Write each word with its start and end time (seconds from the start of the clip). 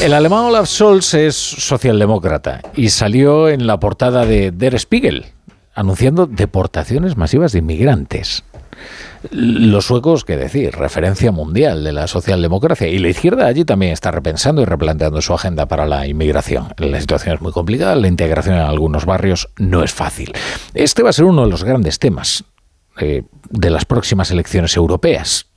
El 0.00 0.14
alemán 0.14 0.46
Olaf 0.46 0.66
Scholz 0.66 1.12
es 1.12 1.36
socialdemócrata 1.36 2.62
y 2.74 2.88
salió 2.88 3.50
en 3.50 3.66
la 3.66 3.78
portada 3.78 4.24
de 4.24 4.50
Der 4.50 4.78
Spiegel 4.78 5.26
anunciando 5.74 6.26
deportaciones 6.26 7.18
masivas 7.18 7.52
de 7.52 7.58
inmigrantes. 7.58 8.44
Los 9.30 9.84
suecos, 9.84 10.24
qué 10.24 10.38
decir, 10.38 10.74
referencia 10.74 11.32
mundial 11.32 11.84
de 11.84 11.92
la 11.92 12.06
socialdemocracia. 12.06 12.88
Y 12.88 12.98
la 12.98 13.08
izquierda 13.08 13.46
allí 13.46 13.66
también 13.66 13.92
está 13.92 14.10
repensando 14.10 14.62
y 14.62 14.64
replanteando 14.64 15.20
su 15.20 15.34
agenda 15.34 15.66
para 15.66 15.84
la 15.84 16.06
inmigración. 16.06 16.68
La 16.78 16.98
situación 16.98 17.34
es 17.34 17.42
muy 17.42 17.52
complicada, 17.52 17.94
la 17.94 18.08
integración 18.08 18.54
en 18.56 18.62
algunos 18.62 19.04
barrios 19.04 19.50
no 19.58 19.84
es 19.84 19.92
fácil. 19.92 20.32
Este 20.72 21.02
va 21.02 21.10
a 21.10 21.12
ser 21.12 21.26
uno 21.26 21.42
de 21.42 21.50
los 21.50 21.62
grandes 21.62 21.98
temas 21.98 22.44
eh, 22.98 23.24
de 23.50 23.70
las 23.70 23.84
próximas 23.84 24.30
elecciones 24.30 24.74
europeas. 24.76 25.49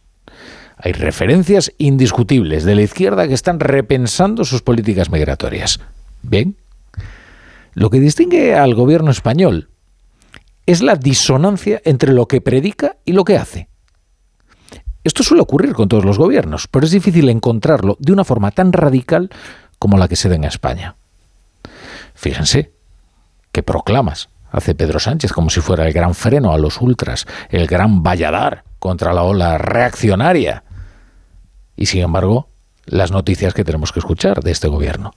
Hay 0.85 0.91
referencias 0.91 1.71
indiscutibles 1.77 2.65
de 2.65 2.75
la 2.75 2.81
izquierda 2.81 3.25
que 3.25 3.33
están 3.33 3.61
repensando 3.61 4.43
sus 4.43 4.61
políticas 4.61 5.09
migratorias. 5.09 5.79
Bien, 6.23 6.57
lo 7.73 7.89
que 7.89 8.01
distingue 8.01 8.53
al 8.55 8.75
gobierno 8.75 9.09
español 9.09 9.69
es 10.65 10.81
la 10.81 10.97
disonancia 10.97 11.81
entre 11.85 12.11
lo 12.11 12.25
que 12.25 12.41
predica 12.41 12.97
y 13.05 13.13
lo 13.13 13.23
que 13.23 13.37
hace. 13.37 13.69
Esto 15.05 15.23
suele 15.23 15.41
ocurrir 15.41 15.71
con 15.71 15.87
todos 15.87 16.03
los 16.03 16.17
gobiernos, 16.17 16.67
pero 16.67 16.85
es 16.85 16.91
difícil 16.91 17.29
encontrarlo 17.29 17.95
de 18.01 18.11
una 18.11 18.25
forma 18.25 18.51
tan 18.51 18.73
radical 18.73 19.29
como 19.79 19.97
la 19.97 20.09
que 20.09 20.17
se 20.17 20.27
da 20.27 20.35
en 20.35 20.43
España. 20.43 20.97
Fíjense, 22.13 22.73
qué 23.53 23.63
proclamas 23.63 24.27
hace 24.51 24.75
Pedro 24.75 24.99
Sánchez 24.99 25.31
como 25.31 25.49
si 25.49 25.61
fuera 25.61 25.87
el 25.87 25.93
gran 25.93 26.13
freno 26.13 26.51
a 26.51 26.57
los 26.57 26.81
ultras, 26.81 27.25
el 27.49 27.67
gran 27.67 28.03
valladar 28.03 28.65
contra 28.79 29.13
la 29.13 29.23
ola 29.23 29.57
reaccionaria 29.57 30.63
y 31.75 31.87
sin 31.87 32.01
embargo 32.01 32.49
las 32.85 33.11
noticias 33.11 33.53
que 33.53 33.63
tenemos 33.63 33.91
que 33.91 33.99
escuchar 33.99 34.43
de 34.43 34.51
este 34.51 34.67
gobierno. 34.67 35.13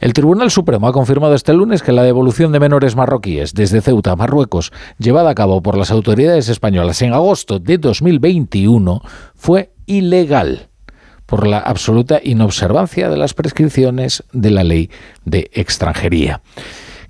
El 0.00 0.12
Tribunal 0.12 0.50
Supremo 0.50 0.86
ha 0.86 0.92
confirmado 0.92 1.34
este 1.34 1.52
lunes 1.52 1.82
que 1.82 1.92
la 1.92 2.04
devolución 2.04 2.52
de 2.52 2.60
menores 2.60 2.94
marroquíes 2.94 3.52
desde 3.52 3.80
Ceuta 3.80 4.12
a 4.12 4.16
Marruecos, 4.16 4.72
llevada 4.98 5.30
a 5.30 5.34
cabo 5.34 5.60
por 5.60 5.76
las 5.76 5.90
autoridades 5.90 6.48
españolas 6.48 7.02
en 7.02 7.14
agosto 7.14 7.58
de 7.58 7.78
2021, 7.78 9.02
fue 9.34 9.72
ilegal 9.86 10.68
por 11.26 11.46
la 11.46 11.58
absoluta 11.58 12.20
inobservancia 12.22 13.10
de 13.10 13.16
las 13.16 13.34
prescripciones 13.34 14.22
de 14.32 14.50
la 14.50 14.62
ley 14.62 14.88
de 15.24 15.50
extranjería. 15.52 16.42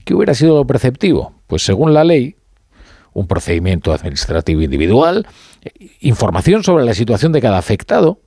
¿Qué 0.05 0.15
hubiera 0.15 0.33
sido 0.33 0.57
lo 0.57 0.67
preceptivo? 0.67 1.35
Pues 1.47 1.63
según 1.63 1.93
la 1.93 2.05
ley, 2.05 2.37
un 3.13 3.27
procedimiento 3.27 3.93
administrativo 3.93 4.63
individual, 4.63 5.27
información 6.01 6.65
sobre 6.65 6.85
la 6.85 6.95
situación 6.95 7.33
de 7.33 7.43
cada 7.43 7.59
afectado, 7.59 8.21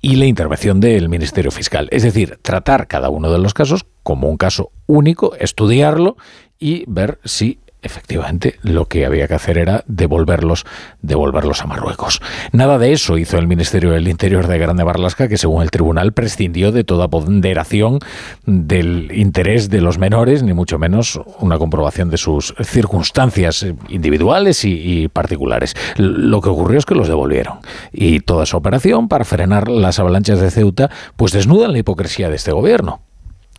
y 0.00 0.16
la 0.16 0.26
intervención 0.26 0.80
del 0.80 1.08
Ministerio 1.08 1.50
Fiscal. 1.50 1.88
Es 1.90 2.02
decir, 2.02 2.38
tratar 2.42 2.86
cada 2.86 3.10
uno 3.10 3.30
de 3.30 3.38
los 3.38 3.54
casos 3.54 3.84
como 4.02 4.28
un 4.28 4.36
caso 4.36 4.72
único, 4.86 5.34
estudiarlo 5.36 6.16
y 6.58 6.84
ver 6.86 7.18
si 7.24 7.58
efectivamente 7.82 8.58
lo 8.62 8.86
que 8.86 9.06
había 9.06 9.26
que 9.28 9.34
hacer 9.34 9.58
era 9.58 9.84
devolverlos, 9.86 10.64
devolverlos 11.02 11.62
a 11.62 11.66
Marruecos. 11.66 12.20
Nada 12.52 12.78
de 12.78 12.92
eso 12.92 13.18
hizo 13.18 13.38
el 13.38 13.46
Ministerio 13.46 13.90
del 13.92 14.08
Interior 14.08 14.46
de 14.46 14.58
Grande 14.58 14.82
Barlasca, 14.82 15.28
que 15.28 15.38
según 15.38 15.62
el 15.62 15.70
tribunal 15.70 16.12
prescindió 16.12 16.72
de 16.72 16.84
toda 16.84 17.08
ponderación 17.08 17.98
del 18.46 19.10
interés 19.12 19.70
de 19.70 19.80
los 19.80 19.98
menores, 19.98 20.42
ni 20.42 20.52
mucho 20.52 20.78
menos 20.78 21.20
una 21.38 21.58
comprobación 21.58 22.10
de 22.10 22.18
sus 22.18 22.54
circunstancias 22.62 23.66
individuales 23.88 24.64
y, 24.64 25.08
particulares. 25.08 25.74
Lo 25.96 26.40
que 26.40 26.48
ocurrió 26.48 26.78
es 26.78 26.86
que 26.86 26.94
los 26.94 27.08
devolvieron. 27.08 27.58
Y 27.92 28.20
toda 28.20 28.44
esa 28.44 28.56
operación 28.56 29.08
para 29.08 29.24
frenar 29.24 29.68
las 29.68 29.98
avalanchas 29.98 30.40
de 30.40 30.50
Ceuta, 30.50 30.90
pues 31.16 31.32
desnudan 31.32 31.72
la 31.72 31.78
hipocresía 31.78 32.28
de 32.28 32.36
este 32.36 32.52
gobierno, 32.52 33.00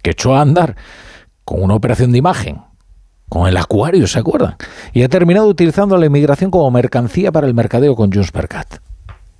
que 0.02 0.11
echó 0.11 0.35
a 0.35 0.41
andar 0.41 0.75
con 1.44 1.63
una 1.63 1.75
operación 1.75 2.12
de 2.12 2.19
imagen 2.19 2.70
con 3.31 3.47
el 3.47 3.56
acuario, 3.56 4.08
¿se 4.08 4.19
acuerdan? 4.19 4.58
Y 4.92 5.03
ha 5.03 5.08
terminado 5.08 5.47
utilizando 5.47 5.96
la 5.96 6.06
inmigración 6.06 6.52
como 6.52 6.69
mercancía 6.69 7.31
para 7.31 7.47
el 7.47 7.53
mercadeo 7.53 7.96
con 7.96 8.12
Junts 8.12 8.30
per 8.30 8.50
Cat, 8.50 8.68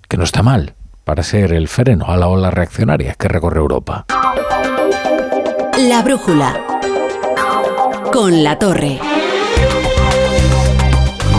que 0.08 0.16
no 0.16 0.24
está 0.24 0.42
mal 0.42 0.76
para 1.04 1.24
ser 1.24 1.52
el 1.52 1.68
freno 1.68 2.06
a 2.08 2.16
la 2.16 2.30
ola 2.30 2.52
reaccionaria 2.52 3.16
que 3.16 3.28
recorre 3.28 3.60
Europa. 3.60 4.06
La 5.78 6.02
brújula 6.04 6.58
con 8.14 8.46
la 8.46 8.58
torre. 8.58 9.11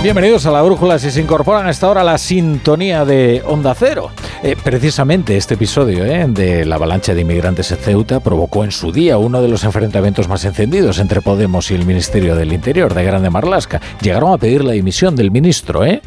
Bienvenidos 0.03 0.47
a 0.47 0.51
la 0.51 0.63
brújula 0.63 0.99
si 0.99 1.13
se 1.13 1.21
incorporan 1.21 1.69
a 1.69 1.71
esta 1.71 1.89
hora 1.89 2.03
la 2.03 2.19
sintonía 2.19 3.05
de 3.05 3.41
Onda 3.47 3.73
Cero. 3.73 4.11
Eh, 4.43 4.57
precisamente 4.61 5.37
este 5.37 5.55
episodio 5.55 6.05
eh, 6.05 6.27
de 6.27 6.65
la 6.65 6.75
avalancha 6.75 7.15
de 7.15 7.21
inmigrantes 7.21 7.71
en 7.71 7.79
Ceuta 7.79 8.19
provocó 8.19 8.65
en 8.65 8.73
su 8.73 8.91
día 8.91 9.17
uno 9.19 9.41
de 9.41 9.47
los 9.47 9.63
enfrentamientos 9.63 10.27
más 10.27 10.45
encendidos 10.45 10.99
entre 10.99 11.21
Podemos 11.21 11.71
y 11.71 11.77
el 11.77 11.87
Ministerio 11.87 12.35
del 12.35 12.53
Interior 12.53 12.95
de 12.95 13.05
Grande 13.05 13.31
Marlasca. 13.31 13.81
Llegaron 14.01 14.33
a 14.33 14.39
pedir 14.39 14.65
la 14.65 14.73
dimisión 14.73 15.15
del 15.15 15.31
ministro, 15.31 15.85
¿eh? 15.85 16.03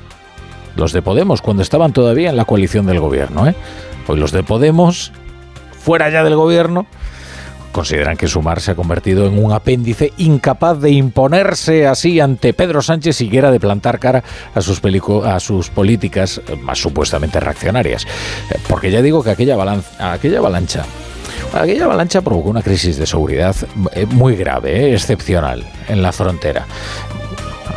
Los 0.76 0.92
de 0.92 1.02
Podemos, 1.02 1.42
cuando 1.42 1.64
estaban 1.64 1.94
todavía 1.94 2.30
en 2.30 2.36
la 2.36 2.44
coalición 2.44 2.86
del 2.86 3.00
gobierno, 3.00 3.48
¿eh? 3.48 3.56
Hoy 4.08 4.20
los 4.20 4.34
de 4.34 4.44
Podemos, 4.44 5.14
fuera 5.72 6.10
ya 6.10 6.26
del 6.26 6.36
gobierno, 6.36 6.86
consideran 7.75 8.16
que 8.16 8.30
Sumar 8.30 8.62
se 8.62 8.72
ha 8.72 8.75
convertido 8.75 9.28
en 9.28 9.44
un 9.44 9.52
apéndice 9.52 10.13
incapaz 10.16 10.80
de 10.80 10.91
imponerse 10.91 11.86
así 11.86 12.22
ante 12.22 12.53
Pedro 12.53 12.81
Sánchez 12.81 13.18
siquiera 13.18 13.52
de 13.52 13.59
plantar 13.59 14.00
cara 14.00 14.24
a 14.53 14.62
sus, 14.62 14.81
a 15.25 15.40
sus 15.41 15.69
políticas 15.69 16.41
más 16.62 16.80
supuestamente 16.80 17.38
reaccionarias. 17.41 18.06
Eh, 18.50 18.59
porque 18.69 18.91
ya 18.91 19.02
digo 19.02 19.22
que 19.22 19.31
aquella, 19.31 19.58
aquella 20.00 20.38
avalancha 20.40 20.85
Aquella 21.53 21.85
avalancha 21.85 22.22
provocó 22.22 22.50
una 22.50 22.62
crisis 22.62 22.97
de 22.97 23.06
seguridad 23.06 23.56
eh, 23.94 24.06
muy 24.06 24.35
grave, 24.35 24.90
eh, 24.90 24.94
excepcional, 24.94 25.66
en 25.88 26.02
la 26.02 26.12
frontera 26.12 26.66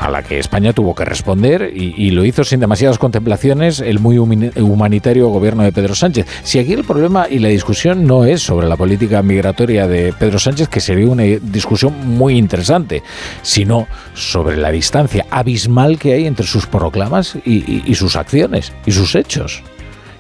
a 0.00 0.10
la 0.10 0.22
que 0.22 0.38
España 0.38 0.72
tuvo 0.72 0.94
que 0.94 1.04
responder 1.04 1.70
y, 1.74 2.10
lo 2.10 2.24
hizo 2.24 2.44
sin 2.44 2.60
demasiadas 2.60 2.98
contemplaciones 2.98 3.80
el 3.80 3.98
muy 3.98 4.18
humanitario 4.18 5.28
gobierno 5.28 5.62
de 5.62 5.72
Pedro 5.72 5.94
Sánchez. 5.94 6.26
Si 6.42 6.58
aquí 6.58 6.72
el 6.72 6.84
problema 6.84 7.26
y 7.28 7.38
la 7.38 7.48
discusión 7.48 8.06
no 8.06 8.24
es 8.24 8.42
sobre 8.42 8.68
la 8.68 8.76
política 8.76 9.22
migratoria 9.22 9.86
de 9.86 10.12
Pedro 10.18 10.38
Sánchez, 10.38 10.68
que 10.68 10.80
sería 10.80 11.06
una 11.06 11.22
discusión 11.22 11.94
muy 12.06 12.36
interesante, 12.36 13.02
sino 13.42 13.86
sobre 14.14 14.56
la 14.56 14.70
distancia 14.70 15.26
abismal 15.30 15.98
que 15.98 16.14
hay 16.14 16.26
entre 16.26 16.46
sus 16.46 16.66
proclamas 16.66 17.36
y, 17.44 17.94
sus 17.94 18.16
acciones 18.16 18.72
y 18.86 18.92
sus 18.92 19.14
hechos, 19.14 19.62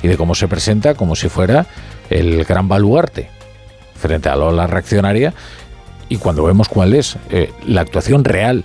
y 0.02 0.08
de 0.08 0.16
cómo 0.16 0.34
se 0.34 0.48
presenta 0.48 0.94
como 0.94 1.16
si 1.16 1.28
fuera 1.28 1.66
el 2.10 2.44
gran 2.44 2.68
baluarte 2.68 3.28
frente 3.94 4.28
a 4.28 4.36
la 4.36 4.46
ola 4.46 4.66
reaccionaria 4.66 5.34
y 6.08 6.16
cuando 6.16 6.44
vemos 6.44 6.68
cuál 6.68 6.94
es 6.94 7.16
eh, 7.30 7.50
la 7.66 7.82
actuación 7.82 8.24
real 8.24 8.64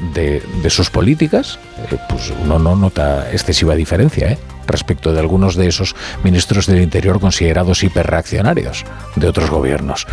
de, 0.00 0.42
sus 0.70 0.90
políticas, 0.90 1.58
eh, 1.90 1.96
pues 2.08 2.32
uno 2.42 2.58
no 2.58 2.76
nota 2.76 3.30
excesiva 3.30 3.74
diferencia 3.74 4.32
¿eh? 4.32 4.38
respecto 4.66 5.12
de 5.12 5.20
algunos 5.20 5.56
de 5.56 5.68
esos 5.68 5.94
ministros 6.22 6.66
del 6.66 6.82
Interior 6.82 7.20
considerados 7.20 7.82
hiperreaccionarios 7.82 8.84
de 9.16 9.28
otros 9.28 9.50
gobiernos. 9.50 10.06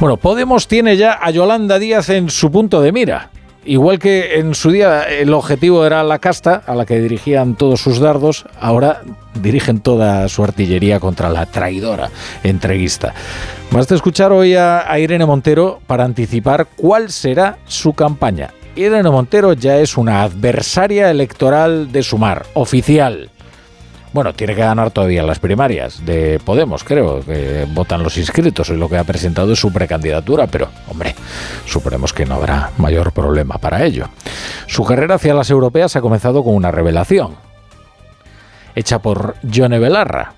Bueno, 0.00 0.16
Podemos 0.16 0.66
tiene 0.66 0.96
ya 0.96 1.18
a 1.20 1.30
Yolanda 1.30 1.78
Díaz 1.78 2.08
en 2.08 2.28
su 2.30 2.50
punto 2.50 2.82
de 2.82 2.92
mira. 2.92 3.30
Igual 3.66 3.98
que 3.98 4.38
en 4.38 4.54
su 4.54 4.70
día 4.70 5.04
el 5.04 5.32
objetivo 5.32 5.86
era 5.86 6.02
la 6.02 6.18
casta, 6.18 6.62
a 6.66 6.74
la 6.74 6.84
que 6.84 7.00
dirigían 7.00 7.54
todos 7.54 7.80
sus 7.80 7.98
dardos, 7.98 8.44
ahora 8.60 9.00
dirigen 9.40 9.80
toda 9.80 10.28
su 10.28 10.44
artillería 10.44 11.00
contra 11.00 11.30
la 11.30 11.46
traidora 11.46 12.10
entreguista. 12.42 13.14
Basta 13.70 13.94
escuchar 13.94 14.32
hoy 14.32 14.54
a 14.54 14.86
Irene 14.98 15.24
Montero 15.24 15.80
para 15.86 16.04
anticipar 16.04 16.66
cuál 16.76 17.10
será 17.10 17.56
su 17.64 17.94
campaña. 17.94 18.50
Irene 18.76 19.08
Montero 19.08 19.52
ya 19.52 19.78
es 19.78 19.96
una 19.96 20.22
adversaria 20.22 21.10
electoral 21.10 21.92
de 21.92 22.02
Sumar, 22.02 22.44
oficial. 22.54 23.30
Bueno, 24.12 24.32
tiene 24.32 24.54
que 24.54 24.62
ganar 24.62 24.90
todavía 24.90 25.22
las 25.22 25.38
primarias 25.38 26.04
de 26.04 26.40
Podemos, 26.44 26.82
creo, 26.82 27.24
que 27.24 27.66
votan 27.72 28.02
los 28.02 28.16
inscritos 28.16 28.68
y 28.70 28.74
lo 28.74 28.88
que 28.88 28.96
ha 28.96 29.04
presentado 29.04 29.52
es 29.52 29.60
su 29.60 29.72
precandidatura, 29.72 30.46
pero, 30.46 30.68
hombre, 30.88 31.14
suponemos 31.66 32.12
que 32.12 32.26
no 32.26 32.34
habrá 32.34 32.70
mayor 32.78 33.12
problema 33.12 33.58
para 33.58 33.84
ello. 33.84 34.08
Su 34.66 34.84
carrera 34.84 35.16
hacia 35.16 35.34
las 35.34 35.50
europeas 35.50 35.94
ha 35.96 36.00
comenzado 36.00 36.42
con 36.42 36.54
una 36.54 36.70
revelación, 36.70 37.34
hecha 38.74 39.00
por 39.00 39.36
Johnny 39.52 39.78
Belarra, 39.78 40.34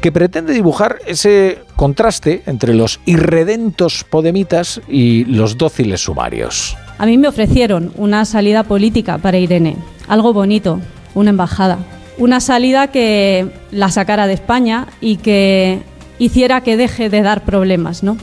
que 0.00 0.12
pretende 0.12 0.54
dibujar 0.54 0.98
ese 1.06 1.58
contraste 1.76 2.42
entre 2.46 2.74
los 2.74 3.00
irredentos 3.04 4.04
podemitas 4.04 4.80
y 4.88 5.26
los 5.26 5.58
dóciles 5.58 6.02
sumarios. 6.02 6.76
A 7.00 7.06
mí 7.06 7.16
me 7.16 7.28
ofrecieron 7.28 7.94
una 7.96 8.26
salida 8.26 8.62
política 8.62 9.16
para 9.16 9.38
Irene, 9.38 9.78
algo 10.06 10.34
bonito, 10.34 10.80
una 11.14 11.30
embajada, 11.30 11.78
una 12.18 12.40
salida 12.40 12.88
que 12.88 13.48
la 13.70 13.88
sacara 13.88 14.26
de 14.26 14.34
España 14.34 14.86
y 15.00 15.16
que 15.16 15.80
hiciera 16.18 16.60
que 16.60 16.76
deje 16.76 17.08
de 17.08 17.22
dar 17.22 17.46
problemas, 17.46 18.02
¿no? 18.02 18.18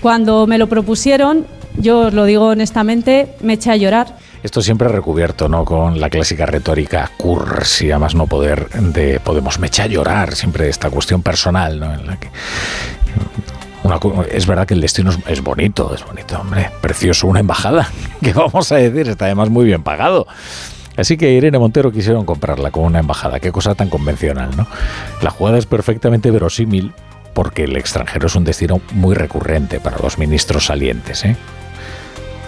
Cuando 0.00 0.46
me 0.46 0.56
lo 0.56 0.70
propusieron, 0.70 1.46
yo 1.76 2.06
os 2.06 2.14
lo 2.14 2.24
digo 2.24 2.46
honestamente, 2.46 3.28
me 3.42 3.52
eché 3.52 3.72
a 3.72 3.76
llorar. 3.76 4.16
Esto 4.42 4.62
siempre 4.62 4.88
recubierto, 4.88 5.46
¿no? 5.50 5.66
Con 5.66 6.00
la 6.00 6.08
clásica 6.08 6.46
retórica 6.46 7.10
cursi, 7.18 7.90
a 7.90 7.98
más 7.98 8.14
no 8.14 8.26
poder 8.26 8.70
de 8.70 9.20
Podemos. 9.20 9.58
Me 9.58 9.66
eché 9.66 9.82
a 9.82 9.86
llorar, 9.86 10.34
siempre 10.34 10.70
esta 10.70 10.88
cuestión 10.88 11.20
personal, 11.20 11.78
¿no? 11.78 11.92
En 11.92 12.06
la 12.06 12.16
que 12.16 12.30
es 14.30 14.46
verdad 14.46 14.66
que 14.66 14.74
el 14.74 14.80
destino 14.80 15.10
es, 15.26 15.42
bonito, 15.42 15.94
es 15.94 16.04
bonito, 16.04 16.40
hombre, 16.40 16.70
precioso, 16.80 17.26
una 17.26 17.40
embajada, 17.40 17.90
que 18.22 18.32
vamos 18.32 18.72
a 18.72 18.76
decir, 18.76 19.08
está 19.08 19.26
además 19.26 19.50
muy 19.50 19.66
bien 19.66 19.82
pagado. 19.82 20.26
Así 20.96 21.16
que 21.16 21.32
Irene 21.32 21.58
Montero 21.58 21.90
quisieron 21.90 22.24
comprarla 22.24 22.70
con 22.70 22.84
una 22.84 23.00
embajada, 23.00 23.40
qué 23.40 23.50
cosa 23.50 23.74
tan 23.74 23.90
convencional, 23.90 24.56
¿no? 24.56 24.66
La 25.22 25.30
jugada 25.30 25.58
es 25.58 25.66
perfectamente 25.66 26.30
verosímil 26.30 26.92
porque 27.34 27.64
el 27.64 27.76
extranjero 27.76 28.28
es 28.28 28.36
un 28.36 28.44
destino 28.44 28.80
muy 28.92 29.14
recurrente 29.14 29.80
para 29.80 29.98
los 29.98 30.18
ministros 30.18 30.66
salientes, 30.66 31.24
¿eh? 31.24 31.36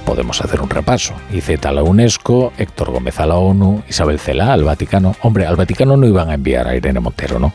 Podemos 0.05 0.41
hacer 0.41 0.61
un 0.61 0.71
repaso. 0.71 1.15
IZ 1.33 1.67
a 1.67 1.73
la 1.73 1.83
UNESCO, 1.83 2.53
Héctor 2.57 2.93
Gómez 2.93 3.19
a 3.19 3.27
la 3.27 3.35
ONU, 3.35 3.83
Isabel 3.89 4.21
Cela 4.21 4.53
al 4.53 4.63
Vaticano. 4.63 5.17
Hombre, 5.23 5.47
al 5.47 5.57
Vaticano 5.57 5.97
no 5.97 6.07
iban 6.07 6.31
a 6.31 6.35
enviar 6.35 6.69
a 6.69 6.77
Irene 6.77 7.01
Montero, 7.01 7.41
¿no? 7.41 7.53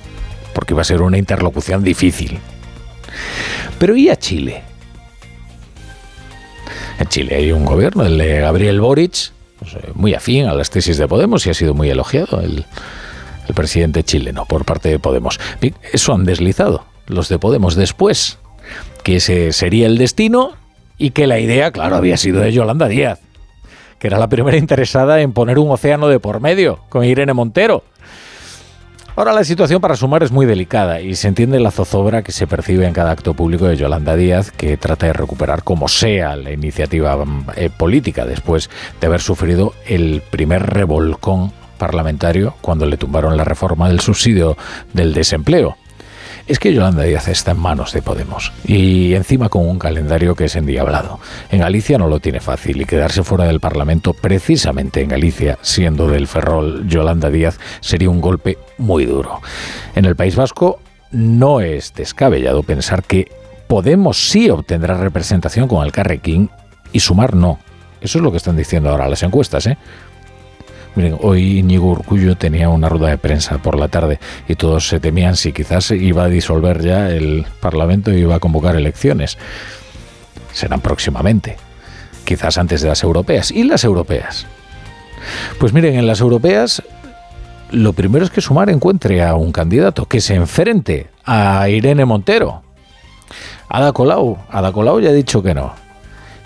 Porque 0.53 0.73
iba 0.73 0.81
a 0.81 0.85
ser 0.85 1.01
una 1.01 1.17
interlocución 1.17 1.81
difícil. 1.81 2.41
Pero 3.81 3.95
¿y 3.95 4.09
a 4.09 4.15
Chile? 4.15 4.61
En 6.99 7.07
Chile 7.07 7.35
hay 7.35 7.51
un 7.51 7.65
gobierno, 7.65 8.05
el 8.05 8.15
de 8.15 8.39
Gabriel 8.39 8.79
Boric, 8.79 9.31
muy 9.95 10.13
afín 10.13 10.45
a 10.45 10.53
las 10.53 10.69
tesis 10.69 10.99
de 10.99 11.07
Podemos 11.07 11.47
y 11.47 11.49
ha 11.49 11.55
sido 11.55 11.73
muy 11.73 11.89
elogiado 11.89 12.41
el, 12.41 12.63
el 13.47 13.55
presidente 13.55 14.03
chileno 14.03 14.45
por 14.45 14.65
parte 14.65 14.89
de 14.89 14.99
Podemos. 14.99 15.39
Eso 15.91 16.13
han 16.13 16.25
deslizado 16.25 16.85
los 17.07 17.27
de 17.27 17.39
Podemos 17.39 17.73
después, 17.73 18.37
que 19.01 19.15
ese 19.15 19.51
sería 19.51 19.87
el 19.87 19.97
destino 19.97 20.51
y 20.99 21.09
que 21.09 21.25
la 21.25 21.39
idea, 21.39 21.71
claro, 21.71 21.95
había 21.95 22.17
sido 22.17 22.39
de 22.41 22.51
Yolanda 22.51 22.87
Díaz, 22.87 23.19
que 23.97 24.05
era 24.05 24.19
la 24.19 24.29
primera 24.29 24.57
interesada 24.57 25.21
en 25.21 25.33
poner 25.33 25.57
un 25.57 25.71
océano 25.71 26.07
de 26.07 26.19
por 26.19 26.39
medio 26.39 26.81
con 26.89 27.03
Irene 27.03 27.33
Montero. 27.33 27.83
Ahora 29.15 29.33
la 29.33 29.43
situación 29.43 29.81
para 29.81 29.97
sumar 29.97 30.23
es 30.23 30.31
muy 30.31 30.45
delicada 30.45 31.01
y 31.01 31.15
se 31.15 31.27
entiende 31.27 31.59
la 31.59 31.71
zozobra 31.71 32.23
que 32.23 32.31
se 32.31 32.47
percibe 32.47 32.87
en 32.87 32.93
cada 32.93 33.11
acto 33.11 33.33
público 33.33 33.65
de 33.65 33.75
Yolanda 33.75 34.15
Díaz, 34.15 34.51
que 34.51 34.77
trata 34.77 35.07
de 35.07 35.13
recuperar 35.13 35.63
como 35.63 35.89
sea 35.89 36.37
la 36.37 36.51
iniciativa 36.51 37.17
eh, 37.55 37.69
política 37.69 38.25
después 38.25 38.69
de 39.01 39.07
haber 39.07 39.19
sufrido 39.19 39.73
el 39.85 40.23
primer 40.31 40.65
revolcón 40.65 41.51
parlamentario 41.77 42.55
cuando 42.61 42.85
le 42.85 42.95
tumbaron 42.95 43.35
la 43.35 43.43
reforma 43.43 43.89
del 43.89 43.99
subsidio 43.99 44.55
del 44.93 45.13
desempleo 45.13 45.75
es 46.47 46.59
que 46.59 46.73
Yolanda 46.73 47.03
Díaz 47.03 47.27
está 47.27 47.51
en 47.51 47.59
manos 47.59 47.93
de 47.93 48.01
Podemos 48.01 48.51
y 48.65 49.13
encima 49.13 49.49
con 49.49 49.67
un 49.67 49.79
calendario 49.79 50.35
que 50.35 50.45
es 50.45 50.55
endiablado. 50.55 51.19
En 51.49 51.59
Galicia 51.59 51.97
no 51.97 52.07
lo 52.07 52.19
tiene 52.19 52.39
fácil 52.39 52.81
y 52.81 52.85
quedarse 52.85 53.23
fuera 53.23 53.45
del 53.45 53.59
Parlamento 53.59 54.13
precisamente 54.13 55.01
en 55.01 55.09
Galicia, 55.09 55.57
siendo 55.61 56.07
del 56.07 56.27
Ferrol 56.27 56.87
Yolanda 56.87 57.29
Díaz, 57.29 57.59
sería 57.79 58.09
un 58.09 58.21
golpe 58.21 58.57
muy 58.77 59.05
duro. 59.05 59.41
En 59.95 60.05
el 60.05 60.15
País 60.15 60.35
Vasco 60.35 60.79
no 61.11 61.61
es 61.61 61.93
descabellado 61.93 62.63
pensar 62.63 63.03
que 63.03 63.27
Podemos 63.71 64.29
sí 64.29 64.49
obtendrá 64.49 64.97
representación 64.97 65.69
con 65.69 65.85
el 65.85 65.93
Carrequín 65.93 66.49
y 66.91 66.99
Sumar 66.99 67.37
no. 67.37 67.57
Eso 68.01 68.17
es 68.17 68.21
lo 68.21 68.29
que 68.29 68.35
están 68.35 68.57
diciendo 68.57 68.89
ahora 68.89 69.07
las 69.07 69.23
encuestas, 69.23 69.65
¿eh? 69.65 69.77
Miren, 70.95 71.17
hoy 71.21 71.59
Íñigo 71.59 71.91
Urcullo 71.91 72.35
tenía 72.35 72.67
una 72.67 72.89
rueda 72.89 73.09
de 73.09 73.17
prensa 73.17 73.59
por 73.59 73.77
la 73.77 73.87
tarde 73.87 74.19
y 74.47 74.55
todos 74.55 74.87
se 74.87 74.99
temían 74.99 75.37
si 75.37 75.53
quizás 75.53 75.91
iba 75.91 76.25
a 76.25 76.27
disolver 76.27 76.81
ya 76.81 77.09
el 77.09 77.45
Parlamento 77.61 78.11
y 78.11 78.17
iba 78.17 78.35
a 78.35 78.39
convocar 78.39 78.75
elecciones. 78.75 79.37
Serán 80.51 80.81
próximamente, 80.81 81.55
quizás 82.25 82.57
antes 82.57 82.81
de 82.81 82.89
las 82.89 83.03
europeas. 83.03 83.51
¿Y 83.51 83.63
las 83.63 83.85
europeas? 83.85 84.45
Pues 85.59 85.71
miren, 85.71 85.95
en 85.95 86.07
las 86.07 86.19
europeas 86.19 86.83
lo 87.71 87.93
primero 87.93 88.25
es 88.25 88.31
que 88.31 88.41
Sumar 88.41 88.69
encuentre 88.69 89.23
a 89.23 89.35
un 89.35 89.53
candidato 89.53 90.05
que 90.05 90.19
se 90.19 90.35
enfrente 90.35 91.07
a 91.23 91.69
Irene 91.69 92.03
Montero. 92.03 92.63
Ada 93.69 93.93
Colau, 93.93 94.37
Ada 94.49 94.73
Colau 94.73 94.99
ya 94.99 95.09
ha 95.09 95.13
dicho 95.13 95.41
que 95.41 95.53
no. 95.53 95.73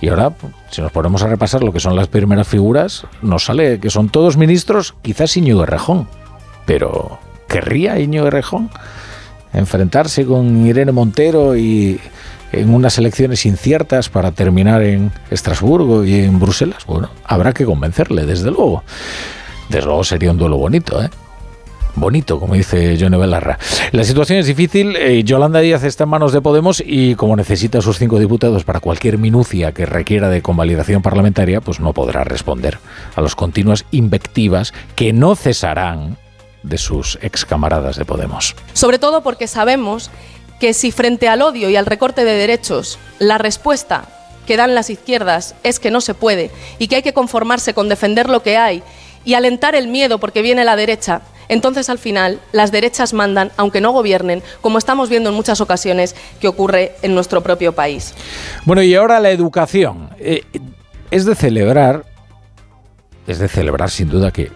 Y 0.02 0.10
ahora, 0.10 0.34
si 0.72 0.82
nos 0.82 0.92
ponemos 0.92 1.24
a 1.24 1.28
repasar 1.28 1.64
lo 1.64 1.72
que 1.72 1.80
son 1.80 1.96
las 1.96 2.08
primeras 2.08 2.48
figuras, 2.48 3.06
nos 3.22 3.46
sale 3.46 3.80
que 3.80 3.90
son 3.90 4.10
todos 4.10 4.38
ministros, 4.38 4.96
quizás 5.02 5.36
Iñigo 5.38 5.66
Rejón. 5.66 6.08
Pero, 6.66 7.20
¿querría 7.48 8.00
Iñigo 8.00 8.30
Rejón 8.30 8.70
enfrentarse 9.54 10.26
con 10.26 10.66
Irene 10.66 10.92
Montero 10.92 11.56
y 11.56 12.00
en 12.52 12.74
unas 12.74 12.98
elecciones 12.98 13.46
inciertas 13.46 14.10
para 14.10 14.32
terminar 14.32 14.82
en 14.84 15.12
Estrasburgo 15.32 16.04
y 16.04 16.20
en 16.20 16.40
Bruselas? 16.40 16.86
Bueno, 16.86 17.10
habrá 17.24 17.54
que 17.54 17.66
convencerle, 17.66 18.26
desde 18.26 18.52
luego. 18.52 18.84
Desde 19.70 19.86
luego 19.86 20.04
sería 20.04 20.32
un 20.32 20.38
duelo 20.38 20.58
bonito, 20.58 21.02
¿eh? 21.02 21.10
Bonito, 21.96 22.40
como 22.40 22.54
dice 22.54 22.98
Johnny 23.00 23.18
Belarra. 23.18 23.58
La 23.92 24.04
situación 24.04 24.40
es 24.40 24.48
difícil. 24.48 24.96
Eh, 24.96 25.24
Yolanda 25.24 25.60
Díaz 25.60 25.84
está 25.84 26.04
en 26.04 26.10
manos 26.10 26.34
de 26.34 26.42
Podemos 26.42 26.84
y 26.86 27.16
como 27.16 27.36
necesita 27.36 27.82
sus 27.82 27.98
cinco 27.98 28.20
diputados 28.20 28.64
para 28.64 28.80
cualquier 28.80 29.18
minucia 29.18 29.72
que 29.72 29.86
requiera 29.86 30.30
de 30.30 30.42
convalidación 30.42 31.02
parlamentaria, 31.02 31.62
pues 31.62 31.80
no 31.80 31.94
podrá 31.94 32.24
responder 32.24 32.80
a 33.16 33.22
las 33.22 33.36
continuas 33.36 33.86
invectivas 33.92 34.74
que 34.96 35.14
no 35.14 35.36
cesarán 35.36 36.18
de 36.64 36.78
sus 36.78 37.20
ex 37.22 37.46
camaradas 37.46 37.96
de 37.96 38.06
Podemos. 38.06 38.56
Sobre 38.74 39.00
todo 39.00 39.24
porque 39.24 39.48
sabemos 39.48 40.10
que 40.60 40.74
si 40.74 40.92
frente 40.92 41.28
al 41.28 41.42
odio 41.42 41.70
y 41.70 41.76
al 41.76 41.86
recorte 41.86 42.24
de 42.24 42.34
derechos 42.34 42.98
la 43.20 43.38
respuesta 43.38 44.06
que 44.46 44.58
dan 44.58 44.76
las 44.76 44.90
izquierdas 44.90 45.56
es 45.64 45.80
que 45.80 45.92
no 45.92 46.02
se 46.02 46.14
puede 46.14 46.52
y 46.80 46.88
que 46.88 46.98
hay 46.98 47.02
que 47.02 47.14
conformarse 47.14 47.74
con 47.74 47.90
defender 47.90 48.30
lo 48.30 48.42
que 48.42 48.58
hay 48.58 48.84
y 49.26 49.34
alentar 49.34 49.76
el 49.76 49.88
miedo 49.88 50.20
porque 50.20 50.42
viene 50.42 50.64
la 50.64 50.76
derecha, 50.76 51.22
entonces 51.50 51.90
al 51.90 51.98
final 51.98 52.40
las 52.52 52.72
derechas 52.72 53.14
mandan, 53.14 53.52
aunque 53.58 53.82
no 53.82 53.92
gobiernen, 53.92 54.44
como 54.62 54.78
estamos 54.78 55.10
viendo 55.10 55.30
en 55.30 55.36
muchas 55.36 55.62
ocasiones 55.62 56.16
que 56.40 56.48
ocurre 56.48 56.96
en 57.02 57.16
nuestro 57.16 57.42
propio 57.42 57.74
país. 57.74 58.14
Bueno, 58.66 58.82
y 58.82 58.96
ahora 58.96 59.20
la 59.20 59.32
educación. 59.32 60.10
Eh, 60.20 60.44
es 61.12 61.26
de 61.26 61.36
celebrar, 61.36 62.06
es 63.28 63.40
de 63.40 63.48
celebrar 63.48 63.90
sin 63.90 64.10
duda 64.10 64.32
que 64.32 64.52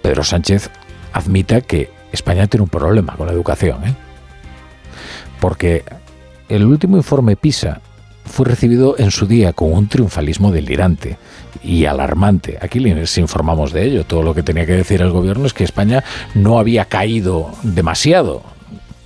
Pedro 0.00 0.24
Sánchez 0.24 0.70
admita 1.12 1.60
que 1.60 1.90
España 2.12 2.46
tiene 2.46 2.62
un 2.64 2.70
problema 2.70 3.16
con 3.16 3.26
la 3.26 3.32
educación, 3.32 3.84
¿eh? 3.84 3.94
porque 5.40 5.84
el 6.48 6.64
último 6.64 6.96
informe 6.96 7.36
PISA 7.36 7.80
fue 8.24 8.46
recibido 8.46 8.96
en 8.98 9.10
su 9.10 9.26
día 9.26 9.52
con 9.52 9.72
un 9.72 9.88
triunfalismo 9.88 10.52
delirante 10.52 11.18
y 11.64 11.86
alarmante. 11.86 12.58
Aquí 12.60 12.80
les 12.80 13.16
informamos 13.18 13.72
de 13.72 13.84
ello. 13.84 14.04
Todo 14.04 14.22
lo 14.22 14.34
que 14.34 14.42
tenía 14.42 14.66
que 14.66 14.72
decir 14.72 15.00
el 15.02 15.10
gobierno 15.10 15.46
es 15.46 15.52
que 15.52 15.64
España 15.64 16.02
no 16.34 16.58
había 16.58 16.86
caído 16.86 17.50
demasiado 17.62 18.42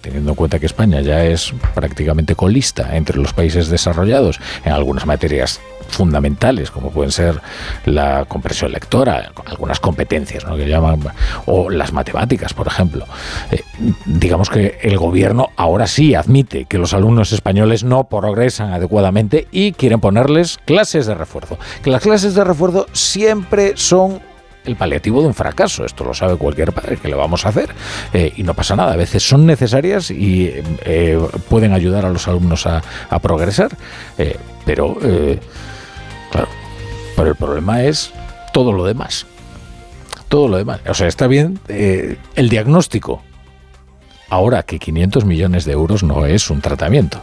teniendo 0.06 0.30
en 0.30 0.36
cuenta 0.36 0.60
que 0.60 0.66
España 0.66 1.00
ya 1.00 1.24
es 1.24 1.52
prácticamente 1.74 2.36
colista 2.36 2.96
entre 2.96 3.18
los 3.18 3.32
países 3.32 3.68
desarrollados 3.68 4.38
en 4.64 4.70
algunas 4.70 5.04
materias 5.04 5.60
fundamentales, 5.88 6.70
como 6.70 6.90
pueden 6.90 7.12
ser 7.12 7.40
la 7.84 8.24
comprensión 8.26 8.72
lectora, 8.72 9.32
algunas 9.46 9.80
competencias 9.80 10.44
¿no? 10.44 10.56
que 10.56 10.68
llaman, 10.68 11.00
o 11.46 11.70
las 11.70 11.92
matemáticas, 11.92 12.54
por 12.54 12.66
ejemplo. 12.66 13.06
Eh, 13.50 13.62
digamos 14.04 14.50
que 14.50 14.78
el 14.82 14.98
gobierno 14.98 15.50
ahora 15.56 15.86
sí 15.86 16.14
admite 16.14 16.64
que 16.64 16.78
los 16.78 16.94
alumnos 16.94 17.32
españoles 17.32 17.84
no 17.84 18.04
progresan 18.04 18.72
adecuadamente 18.72 19.48
y 19.50 19.72
quieren 19.72 20.00
ponerles 20.00 20.58
clases 20.64 21.06
de 21.06 21.14
refuerzo. 21.14 21.58
Que 21.82 21.90
las 21.90 22.02
clases 22.02 22.34
de 22.34 22.44
refuerzo 22.44 22.86
siempre 22.92 23.72
son 23.76 24.20
el 24.66 24.76
paliativo 24.76 25.20
de 25.22 25.28
un 25.28 25.34
fracaso. 25.34 25.84
Esto 25.84 26.04
lo 26.04 26.14
sabe 26.14 26.36
cualquier 26.36 26.72
padre 26.72 26.96
que 26.96 27.08
le 27.08 27.14
vamos 27.14 27.46
a 27.46 27.50
hacer 27.50 27.70
eh, 28.12 28.32
y 28.36 28.42
no 28.42 28.54
pasa 28.54 28.76
nada. 28.76 28.92
A 28.92 28.96
veces 28.96 29.22
son 29.22 29.46
necesarias 29.46 30.10
y 30.10 30.52
eh, 30.84 31.18
pueden 31.48 31.72
ayudar 31.72 32.04
a 32.04 32.10
los 32.10 32.28
alumnos 32.28 32.66
a, 32.66 32.82
progresar, 33.22 33.70
eh, 34.18 34.36
pero 34.64 34.98
claro, 36.30 36.48
pero 37.16 37.30
el 37.30 37.36
problema 37.36 37.82
es 37.82 38.12
todo 38.52 38.72
lo 38.72 38.84
demás. 38.84 39.26
Todo 40.28 40.48
lo 40.48 40.56
demás. 40.56 40.80
O 40.88 40.94
sea, 40.94 41.06
está 41.06 41.26
bien 41.26 41.60
el 41.68 42.48
diagnóstico. 42.48 43.22
Ahora 44.28 44.64
que 44.64 44.80
500 44.80 45.24
millones 45.24 45.64
de 45.64 45.72
euros 45.72 46.02
no 46.02 46.26
es 46.26 46.50
un 46.50 46.60
tratamiento. 46.60 47.22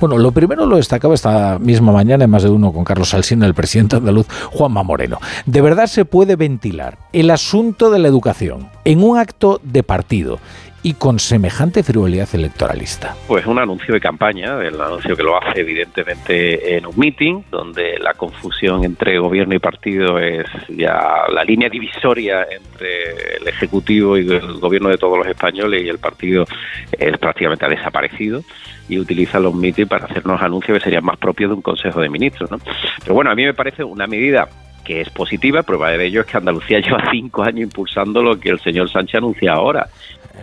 Bueno, 0.00 0.16
lo 0.16 0.32
primero 0.32 0.64
lo 0.64 0.76
destacaba 0.76 1.14
esta 1.14 1.58
misma 1.58 1.92
mañana 1.92 2.24
en 2.24 2.30
más 2.30 2.42
de 2.42 2.48
uno 2.48 2.72
con 2.72 2.84
Carlos 2.84 3.12
Alsina, 3.12 3.44
el 3.46 3.54
presidente 3.54 3.96
andaluz 3.96 4.26
Juanma 4.50 4.82
Moreno. 4.82 5.18
De 5.44 5.60
verdad 5.60 5.86
se 5.86 6.04
puede 6.04 6.36
ventilar 6.36 6.98
el 7.12 7.30
asunto 7.30 7.90
de 7.90 7.98
la 7.98 8.08
educación 8.08 8.70
en 8.84 9.02
un 9.02 9.18
acto 9.18 9.60
de 9.62 9.82
partido 9.82 10.38
y 10.84 10.92
con 10.92 11.18
semejante 11.18 11.82
frivolidad 11.82 12.28
electoralista? 12.34 13.16
Pues 13.26 13.46
un 13.46 13.58
anuncio 13.58 13.94
de 13.94 14.00
campaña, 14.00 14.60
el 14.62 14.78
anuncio 14.78 15.16
que 15.16 15.22
lo 15.22 15.42
hace 15.42 15.60
evidentemente 15.60 16.76
en 16.76 16.84
un 16.84 16.92
meeting, 16.98 17.40
donde 17.50 17.98
la 17.98 18.12
confusión 18.12 18.84
entre 18.84 19.18
gobierno 19.18 19.54
y 19.54 19.58
partido 19.58 20.18
es 20.18 20.44
ya 20.68 21.24
la 21.32 21.42
línea 21.42 21.70
divisoria 21.70 22.42
entre 22.42 23.38
el 23.38 23.48
Ejecutivo 23.48 24.18
y 24.18 24.30
el 24.30 24.60
gobierno 24.60 24.90
de 24.90 24.98
todos 24.98 25.16
los 25.16 25.26
españoles 25.26 25.82
y 25.82 25.88
el 25.88 25.98
partido 25.98 26.44
es 26.92 27.16
prácticamente 27.16 27.64
ha 27.64 27.70
desaparecido 27.70 28.42
y 28.86 28.98
utiliza 28.98 29.40
los 29.40 29.54
meetings 29.54 29.88
para 29.88 30.04
hacernos 30.04 30.42
anuncios 30.42 30.76
que 30.76 30.84
serían 30.84 31.04
más 31.04 31.16
propios 31.16 31.48
de 31.48 31.54
un 31.54 31.62
Consejo 31.62 32.02
de 32.02 32.10
Ministros. 32.10 32.50
¿no? 32.50 32.58
Pero 33.00 33.14
bueno, 33.14 33.30
a 33.30 33.34
mí 33.34 33.42
me 33.42 33.54
parece 33.54 33.82
una 33.82 34.06
medida 34.06 34.50
que 34.84 35.00
es 35.00 35.08
positiva, 35.08 35.62
prueba 35.62 35.90
de 35.90 36.04
ello 36.04 36.20
es 36.20 36.26
que 36.26 36.36
Andalucía 36.36 36.78
lleva 36.84 37.10
cinco 37.10 37.42
años 37.42 37.62
impulsando 37.62 38.22
lo 38.22 38.38
que 38.38 38.50
el 38.50 38.60
señor 38.60 38.90
Sánchez 38.90 39.16
anuncia 39.16 39.54
ahora. 39.54 39.88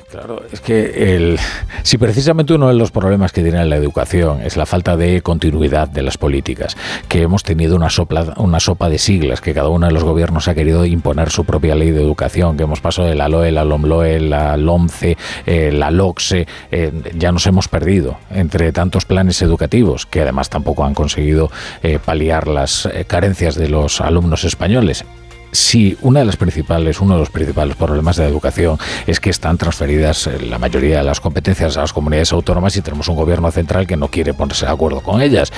Claro, 0.09 0.41
es 0.51 0.59
que 0.59 1.15
el, 1.15 1.39
si 1.83 1.97
precisamente 1.97 2.53
uno 2.53 2.67
de 2.67 2.73
los 2.73 2.91
problemas 2.91 3.31
que 3.31 3.43
tiene 3.43 3.63
la 3.65 3.75
educación 3.75 4.41
es 4.41 4.57
la 4.57 4.65
falta 4.65 4.97
de 4.97 5.21
continuidad 5.21 5.87
de 5.87 6.01
las 6.01 6.17
políticas, 6.17 6.75
que 7.07 7.21
hemos 7.21 7.43
tenido 7.43 7.75
una, 7.75 7.89
sopla, 7.89 8.33
una 8.37 8.59
sopa 8.59 8.89
de 8.89 8.97
siglas, 8.97 9.41
que 9.41 9.53
cada 9.53 9.69
uno 9.69 9.87
de 9.87 9.93
los 9.93 10.03
gobiernos 10.03 10.47
ha 10.47 10.55
querido 10.55 10.85
imponer 10.85 11.29
su 11.29 11.45
propia 11.45 11.75
ley 11.75 11.91
de 11.91 12.01
educación, 12.01 12.57
que 12.57 12.63
hemos 12.63 12.81
pasado 12.81 13.07
de 13.07 13.15
la 13.15 13.29
LOE, 13.29 13.51
la 13.51 13.63
LOMLOE, 13.63 14.19
la 14.19 14.57
LOMCE, 14.57 15.17
eh, 15.45 15.71
la 15.71 15.91
LOCSE, 15.91 16.47
eh, 16.71 16.91
ya 17.15 17.31
nos 17.31 17.45
hemos 17.47 17.67
perdido 17.67 18.17
entre 18.31 18.71
tantos 18.71 19.05
planes 19.05 19.41
educativos, 19.41 20.05
que 20.05 20.21
además 20.21 20.49
tampoco 20.49 20.83
han 20.83 20.93
conseguido 20.93 21.49
eh, 21.83 21.99
paliar 22.03 22.47
las 22.47 22.85
eh, 22.85 23.05
carencias 23.05 23.55
de 23.55 23.69
los 23.69 24.01
alumnos 24.01 24.43
españoles 24.43 25.05
si 25.51 25.97
una 26.01 26.19
de 26.21 26.25
las 26.25 26.37
principales, 26.37 27.01
uno 27.01 27.15
de 27.15 27.19
los 27.19 27.29
principales 27.29 27.75
problemas 27.75 28.15
de 28.15 28.23
la 28.23 28.29
educación 28.29 28.77
es 29.05 29.19
que 29.19 29.29
están 29.29 29.57
transferidas 29.57 30.27
eh, 30.27 30.39
la 30.41 30.57
mayoría 30.57 30.99
de 30.99 31.03
las 31.03 31.19
competencias 31.19 31.77
a 31.77 31.81
las 31.81 31.93
comunidades 31.93 32.31
autónomas 32.31 32.75
y 32.77 32.81
tenemos 32.81 33.07
un 33.07 33.15
gobierno 33.15 33.51
central 33.51 33.87
que 33.87 33.97
no 33.97 34.07
quiere 34.07 34.33
ponerse 34.33 34.65
de 34.65 34.71
acuerdo 34.71 35.01
con 35.01 35.21
ellas. 35.21 35.51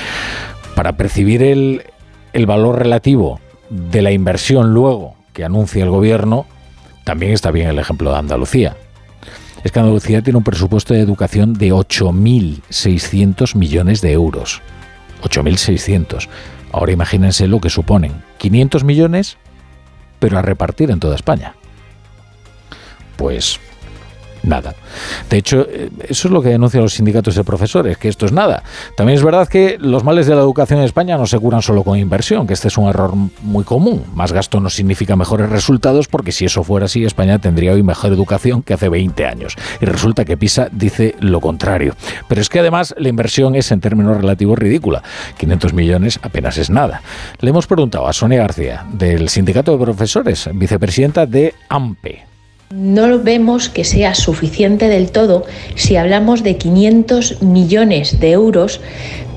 Para 0.75 0.93
percibir 0.97 1.43
el, 1.43 1.83
el 2.33 2.45
valor 2.45 2.79
relativo 2.79 3.39
de 3.69 4.01
la 4.01 4.11
inversión 4.11 4.73
luego 4.73 5.15
que 5.33 5.43
anuncia 5.43 5.83
el 5.83 5.89
gobierno, 5.89 6.45
también 7.03 7.31
está 7.33 7.51
bien 7.51 7.67
el 7.69 7.79
ejemplo 7.79 8.11
de 8.11 8.17
Andalucía. 8.17 8.75
Es 9.63 9.71
que 9.71 9.79
Andalucía 9.79 10.21
tiene 10.21 10.37
un 10.37 10.43
presupuesto 10.43 10.93
de 10.93 10.99
educación 10.99 11.53
de 11.53 11.71
8.600 11.71 13.55
millones 13.55 14.01
de 14.01 14.11
euros. 14.11 14.61
8.600. 15.23 16.27
Ahora 16.71 16.91
imagínense 16.91 17.47
lo 17.47 17.61
que 17.61 17.69
suponen. 17.69 18.11
500 18.39 18.83
millones 18.83 19.37
pero 20.23 20.37
a 20.37 20.41
repartir 20.41 20.89
en 20.89 21.01
toda 21.01 21.17
España. 21.17 21.53
Pues 23.17 23.59
nada. 24.43 24.75
De 25.29 25.37
hecho, 25.37 25.65
eh, 25.69 25.89
eso 26.07 26.27
es 26.27 26.31
lo 26.31 26.41
que 26.41 26.49
denuncian 26.49 26.83
los 26.83 26.93
sindicatos 26.93 27.35
de 27.35 27.43
profesores, 27.43 27.97
que 27.97 28.09
esto 28.09 28.25
es 28.25 28.31
nada. 28.31 28.63
También 28.95 29.17
es 29.17 29.23
verdad 29.23 29.47
que 29.47 29.77
los 29.79 30.03
males 30.03 30.27
de 30.27 30.35
la 30.35 30.41
educación 30.41 30.79
en 30.79 30.85
España 30.85 31.17
no 31.17 31.25
se 31.25 31.39
curan 31.39 31.61
solo 31.61 31.83
con 31.83 31.97
inversión, 31.97 32.47
que 32.47 32.53
este 32.53 32.67
es 32.67 32.77
un 32.77 32.89
error 32.89 33.13
muy 33.41 33.63
común. 33.63 34.03
Más 34.13 34.31
gasto 34.31 34.59
no 34.59 34.69
significa 34.69 35.15
mejores 35.15 35.49
resultados, 35.49 36.07
porque 36.07 36.31
si 36.31 36.45
eso 36.45 36.63
fuera 36.63 36.85
así, 36.85 37.03
España 37.05 37.39
tendría 37.39 37.73
hoy 37.73 37.83
mejor 37.83 38.11
educación 38.11 38.61
que 38.61 38.73
hace 38.73 38.89
20 38.89 39.25
años. 39.25 39.55
Y 39.81 39.85
resulta 39.85 40.25
que 40.25 40.37
PISA 40.37 40.69
dice 40.71 41.15
lo 41.19 41.41
contrario. 41.41 41.95
Pero 42.27 42.41
es 42.41 42.49
que 42.49 42.59
además 42.59 42.93
la 42.97 43.09
inversión 43.09 43.55
es 43.55 43.71
en 43.71 43.79
términos 43.79 44.17
relativos 44.17 44.57
ridícula. 44.59 45.03
500 45.37 45.73
millones 45.73 46.19
apenas 46.21 46.57
es 46.57 46.69
nada. 46.69 47.01
Le 47.39 47.49
hemos 47.49 47.67
preguntado 47.67 48.07
a 48.07 48.13
Sonia 48.13 48.39
García, 48.39 48.85
del 48.91 49.29
Sindicato 49.29 49.71
de 49.71 49.83
Profesores, 49.83 50.49
vicepresidenta 50.53 51.25
de 51.25 51.53
AMPE, 51.69 52.32
no 52.73 53.19
vemos 53.19 53.69
que 53.69 53.83
sea 53.83 54.15
suficiente 54.15 54.87
del 54.87 55.11
todo 55.11 55.45
si 55.75 55.95
hablamos 55.95 56.41
de 56.41 56.57
500 56.57 57.43
millones 57.43 58.19
de 58.19 58.31
euros 58.31 58.81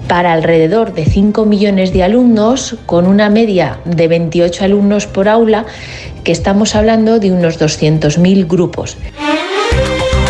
para 0.08 0.32
alrededor 0.32 0.94
de 0.94 1.04
5 1.04 1.44
millones 1.44 1.92
de 1.92 2.02
alumnos, 2.02 2.76
con 2.86 3.06
una 3.06 3.28
media 3.28 3.78
de 3.84 4.08
28 4.08 4.64
alumnos 4.64 5.06
por 5.06 5.28
aula, 5.28 5.66
que 6.24 6.32
estamos 6.32 6.74
hablando 6.74 7.18
de 7.18 7.32
unos 7.32 7.60
200.000 7.60 8.46
grupos. 8.46 8.96